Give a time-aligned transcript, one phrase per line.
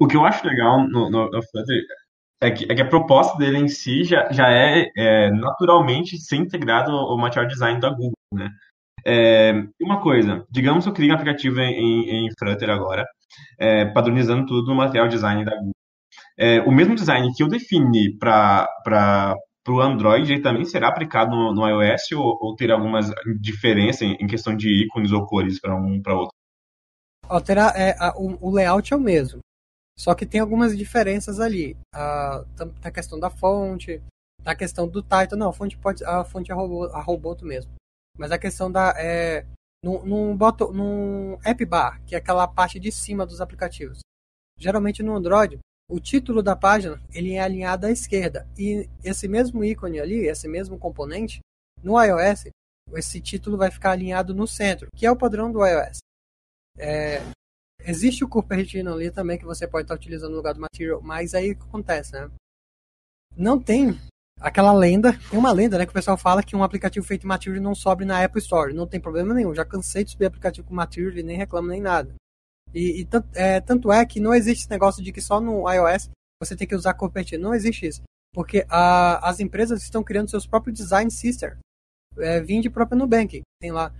[0.00, 1.82] O, que eu acho legal no, no, no Flutter
[2.40, 6.36] é que, é que a proposta dele em si já, já é, é naturalmente ser
[6.36, 8.50] integrado ao material design da Google, né?
[9.08, 13.06] É, uma coisa, digamos que eu crio um aplicativo em, em Flutter agora,
[13.58, 15.70] é, padronizando tudo no material design da Google.
[16.36, 19.36] É, o mesmo design que eu defini para
[19.68, 24.14] o Android, ele também será aplicado no, no iOS ou, ou terá algumas diferenças em,
[24.14, 26.34] em, questão de ícones ou cores para um para outro?
[27.28, 29.40] Alterar, é, a, o, o layout é o mesmo,
[29.98, 31.76] só que tem algumas diferenças ali.
[31.92, 32.44] A,
[32.82, 34.02] a questão da fonte,
[34.44, 37.72] a questão do title, não, a fonte pode, a fonte é robô, a roboto mesmo.
[38.16, 39.44] Mas a questão da é,
[39.82, 44.00] num, num, bottom, num app bar, que é aquela parte de cima dos aplicativos.
[44.58, 49.64] Geralmente no Android, o título da página ele é alinhado à esquerda e esse mesmo
[49.64, 51.40] ícone ali, esse mesmo componente,
[51.82, 52.48] no iOS,
[52.94, 55.98] esse título vai ficar alinhado no centro, que é o padrão do iOS.
[56.78, 57.20] É,
[57.86, 61.34] existe o Cupertino ali também que você pode estar utilizando no lugar do Material, mas
[61.34, 62.30] aí o que acontece, né?
[63.36, 63.98] Não tem
[64.40, 67.28] aquela lenda, tem uma lenda, né, que o pessoal fala que um aplicativo feito em
[67.28, 68.74] Material não sobe na Apple Store.
[68.74, 71.80] Não tem problema nenhum, já cansei de subir aplicativo com Material e nem reclamo nem
[71.80, 72.14] nada.
[72.74, 76.10] E, e é, tanto é que não existe esse negócio de que só no iOS
[76.40, 77.44] você tem que usar Cupertino.
[77.44, 78.02] Não existe isso.
[78.32, 81.52] Porque a, as empresas estão criando seus próprios design system.
[82.18, 83.40] É, vinde próprio Nubank.
[83.60, 83.92] Tem lá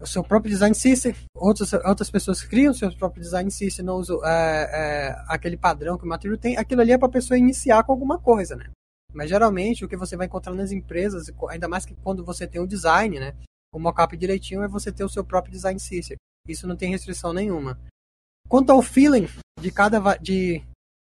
[0.00, 4.24] o seu próprio design system, outras, outras pessoas criam seus próprios design system, não usam
[4.24, 7.84] é, é, aquele padrão que o Material tem, aquilo ali é para a pessoa iniciar
[7.84, 8.70] com alguma coisa, né?
[9.12, 12.60] Mas geralmente o que você vai encontrar nas empresas, ainda mais que quando você tem
[12.60, 13.34] o design, né?
[13.72, 16.16] O mockup direitinho é você ter o seu próprio design system.
[16.48, 17.78] Isso não tem restrição nenhuma.
[18.48, 19.28] Quanto ao feeling
[19.60, 20.62] de cada de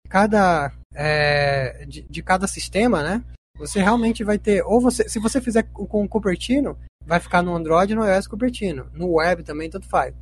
[0.08, 3.24] cada é, de, de, cada sistema, né?
[3.56, 7.54] Você realmente vai ter ou você, se você fizer com o Cupertino, vai ficar no
[7.54, 8.90] Android e no iOS Cupertino.
[8.92, 10.14] No web também tanto faz.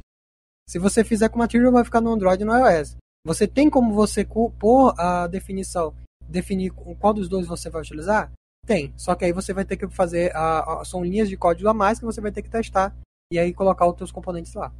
[0.68, 2.96] Se você fizer com Material, vai ficar no Android e no iOS.
[3.24, 5.94] Você tem como você pôr a definição
[6.28, 8.32] definir qual dos dois você vai utilizar?
[8.66, 8.92] Tem.
[8.96, 10.34] Só que aí você vai ter que fazer.
[10.34, 12.94] A, a, são linhas de código a mais que você vai ter que testar
[13.30, 14.72] e aí colocar os seus componentes lá.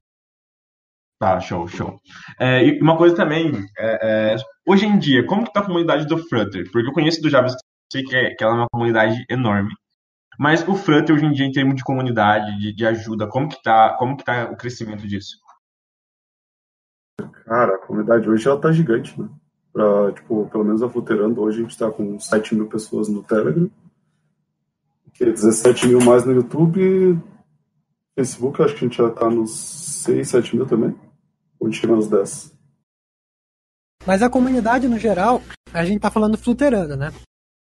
[1.20, 2.00] Tá, show, show.
[2.38, 6.04] É, e uma coisa também, é, é, hoje em dia, como que tá a comunidade
[6.06, 6.68] do Flutter?
[6.72, 9.72] Porque eu conheço do JavaScript, sei que, é, que ela é uma comunidade enorme.
[10.38, 13.62] Mas o Flutter hoje em dia, em termos de comunidade, de, de ajuda, como que,
[13.62, 15.38] tá, como que tá o crescimento disso?
[17.44, 19.28] Cara, a comunidade hoje ela tá gigante, né?
[19.72, 23.22] Pra, tipo, pelo menos a Futerando, hoje a gente está com 7 mil pessoas no
[23.22, 23.70] Telegram,
[25.14, 27.18] que 17 mil mais no YouTube,
[28.14, 30.94] Facebook, acho que a gente já está nos 6, 7 mil também,
[31.60, 32.52] onde chega nos 10.
[34.06, 35.40] Mas a comunidade, no geral,
[35.72, 37.12] a gente tá falando Fluterando, né?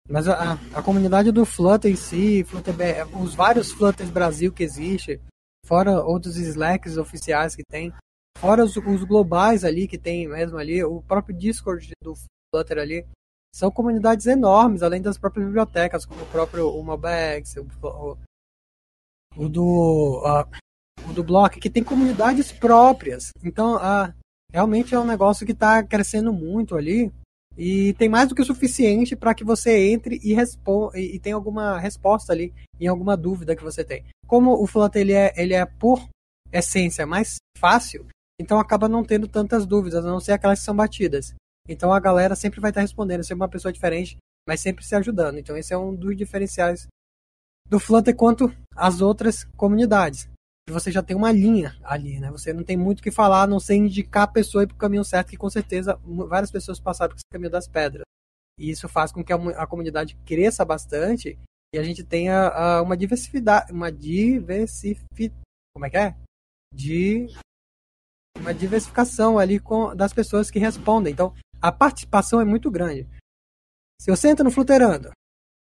[0.10, 2.74] Mas a, a comunidade do Flutter em si, Flutter,
[3.22, 5.22] os vários Flutters Brasil que existe,
[5.66, 7.94] fora outros Slacks oficiais que tem,
[8.40, 12.14] Fora os, os, globais ali, que tem mesmo ali, o próprio Discord do
[12.50, 13.06] Flutter ali,
[13.54, 18.18] são comunidades enormes, além das próprias bibliotecas, como o próprio o Mobex, o, o,
[19.36, 23.34] o do, uh, o do Block, que tem comunidades próprias.
[23.44, 24.14] Então, uh,
[24.54, 27.12] realmente é um negócio que está crescendo muito ali.
[27.62, 31.36] E tem mais do que o suficiente para que você entre e, e, e tenha
[31.36, 34.06] alguma resposta ali em alguma dúvida que você tem.
[34.26, 36.08] Como o Flutter ele é, ele é por
[36.54, 38.08] essência mais fácil,
[38.40, 41.36] então acaba não tendo tantas dúvidas, a não ser aquelas que são batidas.
[41.68, 44.16] Então a galera sempre vai estar respondendo, sempre uma pessoa diferente,
[44.48, 45.38] mas sempre se ajudando.
[45.38, 46.88] Então esse é um dos diferenciais
[47.68, 50.30] do Flutter quanto às outras comunidades.
[50.72, 52.30] Você já tem uma linha ali, né?
[52.32, 54.78] Você não tem muito o que falar, a não ser indicar a pessoa para o
[54.78, 58.04] caminho certo, que com certeza várias pessoas passaram por esse caminho das pedras.
[58.58, 61.40] E isso faz com que a, a comunidade cresça bastante
[61.74, 65.44] e a gente tenha uh, uma diversidade, uma diversificação,
[65.74, 66.16] como é que é?
[66.74, 67.28] De
[68.38, 71.14] uma diversificação ali com, das pessoas que respondem.
[71.14, 73.08] Então, a participação é muito grande.
[74.02, 75.12] Se você entra no Fluterando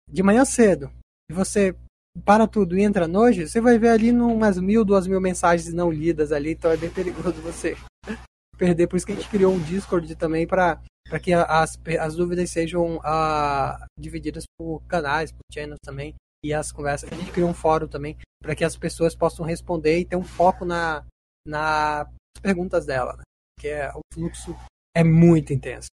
[0.07, 0.91] de manhã cedo
[1.29, 1.75] e você
[2.23, 5.91] para tudo e entra noite, você vai ver ali umas mil, duas mil mensagens não
[5.91, 7.75] lidas ali, então é bem perigoso você
[8.57, 8.87] perder.
[8.87, 12.49] Por isso que a gente criou um Discord também para para que as, as dúvidas
[12.49, 17.11] sejam uh, divididas por canais, por channels também, e as conversas.
[17.11, 20.23] A gente criou um fórum também para que as pessoas possam responder e ter um
[20.23, 21.05] foco na,
[21.47, 22.09] na
[22.41, 23.23] perguntas dela, né?
[23.59, 24.55] que é o fluxo
[24.95, 25.87] é muito intenso.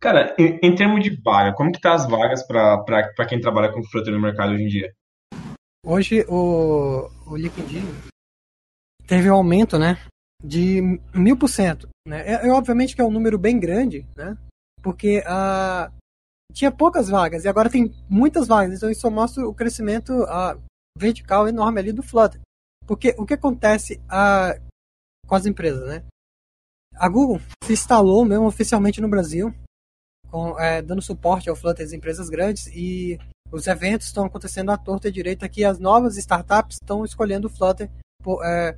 [0.00, 3.82] Cara, em, em termos de vaga, como que tá as vagas para quem trabalha com
[3.82, 4.92] Flutter no mercado hoje em dia?
[5.84, 7.82] Hoje o, o LinkedIn
[9.06, 9.98] teve um aumento, né,
[10.42, 10.80] de
[11.14, 12.22] mil por cento, né?
[12.26, 14.36] É, é, obviamente que é um número bem grande, né?
[14.82, 15.90] Porque a
[16.52, 20.60] tinha poucas vagas e agora tem muitas vagas, então isso mostra o crescimento uh,
[20.96, 22.40] vertical enorme ali do Flutter.
[22.86, 24.58] Porque o que acontece a,
[25.26, 26.04] com as empresas, né?
[26.98, 29.54] a Google se instalou mesmo oficialmente no Brasil,
[30.30, 33.18] com, é, dando suporte ao Flutter às empresas grandes e
[33.50, 37.50] os eventos estão acontecendo à torta e direita que as novas startups estão escolhendo o
[37.50, 37.90] Flutter
[38.22, 38.76] por, é,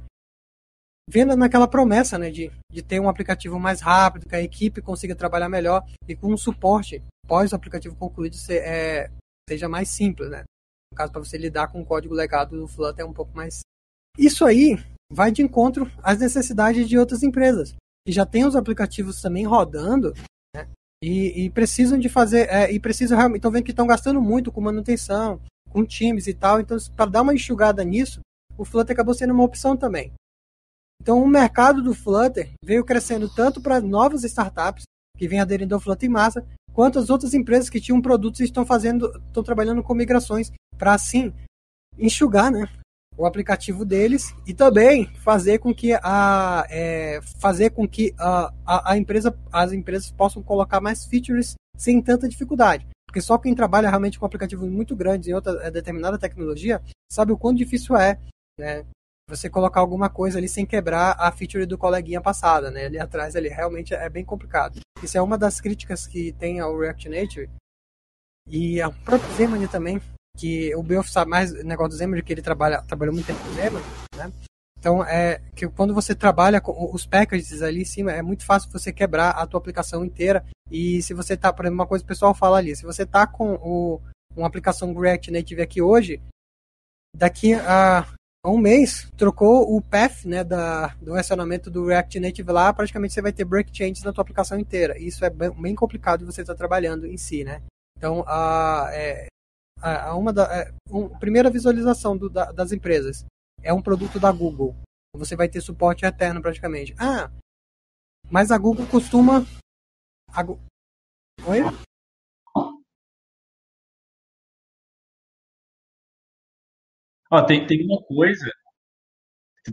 [1.08, 5.14] vendo naquela promessa né, de, de ter um aplicativo mais rápido, que a equipe consiga
[5.14, 9.10] trabalhar melhor e com um suporte pós o aplicativo concluído ser, é,
[9.48, 10.30] seja mais simples.
[10.30, 10.44] Né?
[10.92, 13.60] No caso, para você lidar com o código legado do Flutter é um pouco mais.
[14.16, 14.76] Isso aí
[15.10, 17.74] vai de encontro às necessidades de outras empresas
[18.06, 20.14] que já têm os aplicativos também rodando?
[21.02, 24.52] E, e, precisam de fazer é, e precisam realmente estão vendo que estão gastando muito
[24.52, 26.60] com manutenção, com times e tal.
[26.60, 28.20] Então, para dar uma enxugada nisso,
[28.58, 30.12] o Flutter acabou sendo uma opção também.
[31.00, 34.84] Então, o mercado do Flutter veio crescendo tanto para novas startups
[35.16, 38.44] que vêm aderindo ao Flutter em massa, quanto as outras empresas que tinham produtos e
[38.44, 41.32] estão fazendo, estão trabalhando com migrações para assim
[41.98, 42.68] enxugar, né,
[43.20, 48.92] o aplicativo deles e também fazer com que a é, fazer com que a, a,
[48.92, 52.88] a, empresa, as empresas possam colocar mais features sem tanta dificuldade.
[53.06, 56.80] Porque só quem trabalha realmente com aplicativos muito grandes em outra é, determinada tecnologia
[57.12, 58.18] sabe o quão difícil é
[58.58, 58.86] né,
[59.28, 62.86] você colocar alguma coisa ali sem quebrar a feature do coleguinha passada, né?
[62.86, 64.80] Ali atrás ali realmente é bem complicado.
[65.02, 67.50] Isso é uma das críticas que tem ao React Native
[68.46, 70.00] e ao próprio Zemani também,
[70.36, 73.40] que o Belf sabe mais o negócio do Zemani, que ele trabalha, trabalhou muito tempo
[73.40, 73.84] com o Zemani,
[74.16, 74.32] né?
[74.80, 78.70] Então, é que quando você trabalha com os packages ali em cima, é muito fácil
[78.70, 80.42] você quebrar a tua aplicação inteira.
[80.70, 83.04] E se você tá, por exemplo, uma coisa que o pessoal fala ali, se você
[83.04, 84.00] tá com o,
[84.34, 86.18] uma aplicação React Native aqui hoje,
[87.14, 88.06] daqui a
[88.46, 93.20] um mês, trocou o path né, da, do relacionamento do React Native lá, praticamente você
[93.20, 94.98] vai ter break changes na tua aplicação inteira.
[94.98, 97.60] E isso é bem, bem complicado você estar tá trabalhando em si, né?
[97.98, 99.26] Então, a, é,
[99.82, 103.24] a, uma da, é, um, primeira visualização do, da, das empresas
[103.62, 104.76] é um produto da Google.
[105.16, 106.94] Você vai ter suporte eterno praticamente.
[106.98, 107.30] Ah,
[108.30, 109.44] mas a Google costuma...
[110.32, 110.42] A,
[111.46, 111.60] Oi?
[117.46, 118.50] Tem, tem uma coisa,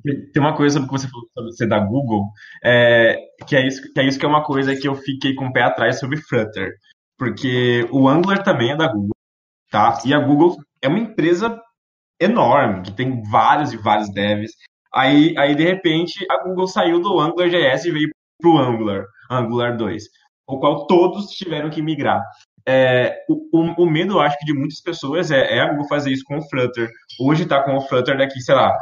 [0.03, 2.29] tem uma coisa que você falou sobre ser da Google,
[2.63, 3.15] é,
[3.47, 5.53] que, é isso, que é isso que é uma coisa que eu fiquei com o
[5.53, 6.75] pé atrás sobre Flutter.
[7.17, 9.16] Porque o Angular também é da Google,
[9.69, 9.99] tá?
[10.05, 11.61] E a Google é uma empresa
[12.19, 14.51] enorme, que tem vários e vários devs.
[14.93, 18.09] Aí, aí de repente, a Google saiu do AngularJS e veio
[18.39, 20.03] para o Angular, Angular 2,
[20.47, 22.21] o qual todos tiveram que migrar.
[22.69, 26.11] É, o, o, medo, eu acho que de muitas pessoas é, é a Google fazer
[26.11, 26.89] isso com o Flutter.
[27.17, 28.77] Hoje está com o Flutter daqui, sei lá,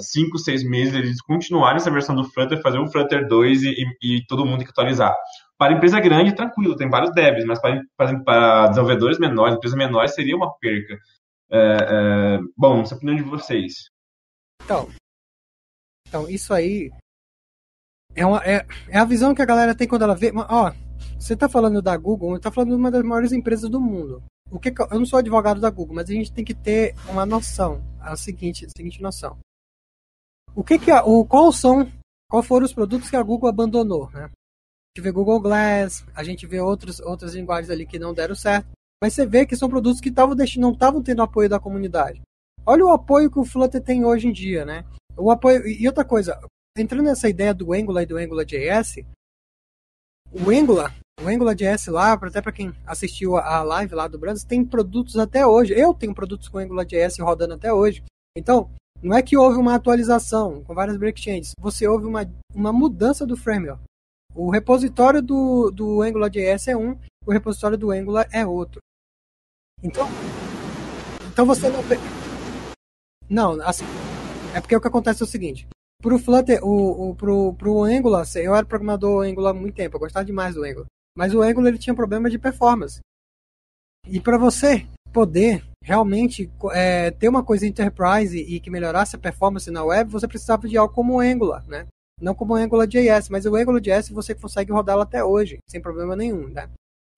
[0.00, 3.62] 5, é, 6 é, meses, eles continuarem essa versão do Flutter, fazer o Flutter 2
[3.62, 5.14] e, e, todo mundo que atualizar.
[5.62, 10.12] Para empresa grande, tranquilo, tem vários devs, mas para, para, para desenvolvedores menores, empresas menores,
[10.12, 10.98] seria uma perca.
[11.48, 13.88] É, é, bom, essa opinião de vocês.
[14.64, 14.88] Então,
[16.08, 16.90] então isso aí
[18.12, 20.32] é, uma, é, é a visão que a galera tem quando ela vê.
[20.34, 20.72] Ó,
[21.16, 24.20] você está falando da Google, está falando de uma das maiores empresas do mundo.
[24.50, 27.24] O que eu não sou advogado da Google, mas a gente tem que ter uma
[27.24, 29.38] noção, a seguinte, a seguinte noção.
[30.56, 31.88] O que que a, o qual são,
[32.28, 34.28] qual foram os produtos que a Google abandonou, né?
[34.94, 38.68] Gente vê Google Glass, a gente vê outros outras linguagens ali que não deram certo,
[39.02, 42.20] mas você vê que são produtos que estavam não estavam tendo apoio da comunidade.
[42.66, 44.84] Olha o apoio que o Flutter tem hoje em dia, né?
[45.16, 46.38] O apoio e outra coisa,
[46.76, 48.98] entrando nessa ideia do Angular e do AngularJS,
[50.30, 54.64] o Angular o AngularJS lá, até para quem assistiu a live lá do Brands, tem
[54.64, 55.72] produtos até hoje.
[55.72, 58.02] Eu tenho produtos com AngularJS rodando até hoje.
[58.36, 58.70] Então,
[59.02, 63.36] não é que houve uma atualização com várias breakchains, você houve uma, uma mudança do
[63.36, 63.82] framework.
[64.34, 68.80] O repositório do, do AngularJS é um, o repositório do Angular é outro.
[69.82, 70.06] Então,
[71.30, 71.82] então você não.
[73.28, 73.84] Não, assim.
[74.54, 75.66] É porque o que acontece é o seguinte:
[76.00, 80.00] pro Flutter, o, o, pro, pro Angular, eu era programador Angular há muito tempo, eu
[80.00, 80.86] gostava demais do Angular.
[81.16, 83.00] Mas o Angular ele tinha problema de performance.
[84.08, 89.70] E para você poder realmente é, ter uma coisa enterprise e que melhorasse a performance
[89.70, 91.86] na web, você precisava de algo como o Angular, né?
[92.20, 96.48] Não como o AngularJS, mas o AngularJS você consegue rodá-lo até hoje, sem problema nenhum,
[96.48, 96.68] né?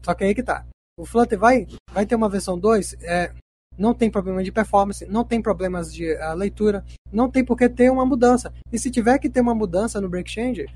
[0.03, 0.67] Só que aí que tá.
[0.97, 3.33] O Flutter vai, vai ter uma versão 2, é,
[3.77, 7.69] não tem problema de performance, não tem problemas de uh, leitura, não tem por que
[7.69, 8.53] ter uma mudança.
[8.73, 10.67] E se tiver que ter uma mudança no Break Change,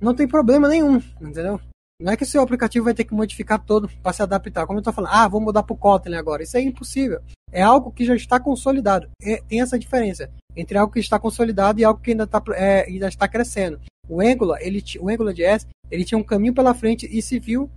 [0.00, 1.60] não tem problema nenhum, entendeu?
[2.00, 4.66] Não é que seu aplicativo vai ter que modificar todo para se adaptar.
[4.66, 6.42] Como eu estou falando, ah, vou mudar para o Kotlin agora.
[6.42, 7.20] Isso é impossível.
[7.52, 9.08] É algo que já está consolidado.
[9.22, 12.86] É, tem essa diferença entre algo que está consolidado e algo que ainda, tá, é,
[12.86, 13.78] ainda está crescendo.
[14.08, 17.70] O Angular, ele, o AngularJS, ele tinha um caminho pela frente e se viu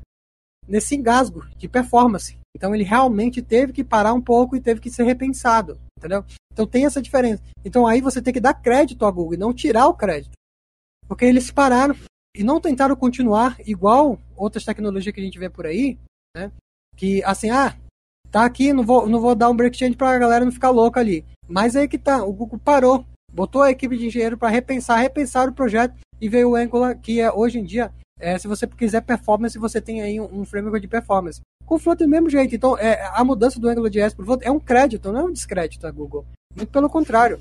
[0.67, 2.37] nesse engasgo de performance.
[2.55, 6.23] Então ele realmente teve que parar um pouco e teve que ser repensado, entendeu?
[6.51, 7.43] Então tem essa diferença.
[7.65, 10.31] Então aí você tem que dar crédito à Google e não tirar o crédito.
[11.07, 11.95] Porque eles pararam
[12.35, 15.97] e não tentaram continuar igual outras tecnologias que a gente vê por aí,
[16.35, 16.51] né?
[16.95, 17.75] Que assim, ah,
[18.31, 20.99] tá aqui, não vou, não vou dar um break change pra galera não ficar louca
[20.99, 21.23] ali.
[21.47, 25.47] Mas aí que tá, o Google parou, botou a equipe de engenheiro para repensar, repensar
[25.47, 29.01] o projeto e veio o Angular, que é hoje em dia, é, se você quiser
[29.01, 31.41] performance, você tem aí um, um framework de performance.
[31.65, 32.55] Com o Flutter do mesmo jeito.
[32.55, 35.31] Então, é, a mudança do AngularJS para o Flutter é um crédito, não é um
[35.31, 36.25] descrédito da Google.
[36.55, 37.39] Muito pelo contrário.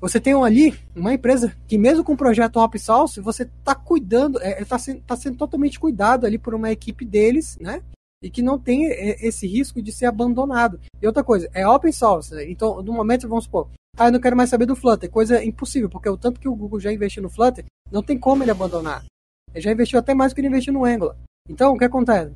[0.00, 4.38] Você tem ali uma empresa que, mesmo com o projeto open source, você está cuidando,
[4.38, 7.82] está é, tá sendo, tá sendo totalmente cuidado ali por uma equipe deles, né?
[8.22, 10.80] E que não tem é, esse risco de ser abandonado.
[11.02, 12.32] E outra coisa, é open source.
[12.48, 15.10] Então, no momento, vamos supor, ah, eu não quero mais saber do Flutter.
[15.10, 18.44] Coisa impossível, porque o tanto que o Google já investiu no Flutter, não tem como
[18.44, 19.04] ele abandonar.
[19.52, 21.16] Ele já investiu até mais do que ele investiu no Angular.
[21.48, 22.32] Então, o que acontece?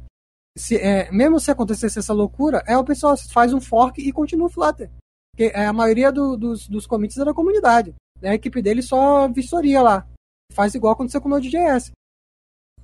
[0.58, 4.48] Se, é, mesmo se acontecesse essa loucura, é o pessoal faz um fork e continua
[4.48, 4.90] o Flutter.
[5.32, 7.94] Porque é, a maioria do, dos, dos commits é da comunidade.
[8.22, 10.06] A equipe dele só vistoria lá.
[10.52, 11.90] Faz igual aconteceu com o Node.js.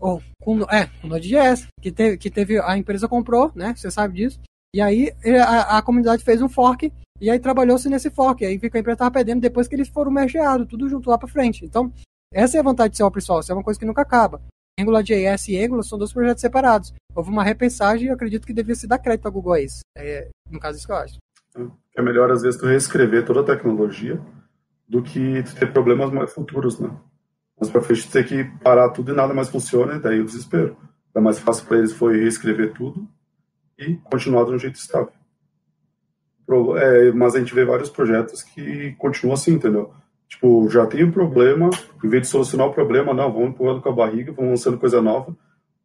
[0.00, 3.74] Ou com, é, com o Node.js, que teve, que teve, a empresa comprou, né?
[3.76, 4.40] Você sabe disso.
[4.74, 5.12] E aí
[5.44, 8.44] a, a comunidade fez um fork e aí trabalhou-se nesse fork.
[8.44, 11.28] Aí fica a empresa estava perdendo depois que eles foram mergeados, tudo junto lá para
[11.28, 11.64] frente.
[11.64, 11.92] Então,
[12.32, 14.40] essa é a vantagem de ser open source, é uma coisa que nunca acaba.
[14.78, 16.94] AngularJS e Angular são dois projetos separados.
[17.14, 19.80] Houve uma repensagem e eu acredito que deveria se dar crédito à Google a isso.
[19.96, 21.16] É, no caso, isso que eu acho.
[21.98, 24.20] É melhor, às vezes, tu reescrever toda a tecnologia
[24.88, 26.88] do que tu ter problemas mais futuros, né?
[27.58, 30.76] Mas para frente ter que parar tudo e nada mais funciona, e daí o desespero.
[31.12, 33.04] É mais fácil para eles foi reescrever tudo
[33.76, 35.12] e continuar de um jeito estável.
[36.76, 39.92] É, mas a gente vê vários projetos que continuam assim, entendeu?
[40.28, 41.68] Tipo, já tem um problema,
[42.04, 45.02] em vez de solucionar o problema, não, vamos empurrando com a barriga, vamos lançando coisa
[45.02, 45.36] nova,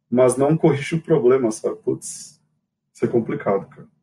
[0.08, 1.74] mas não corrige o problema, sabe?
[1.82, 2.40] Putz,
[2.92, 3.93] isso é complicado, cara.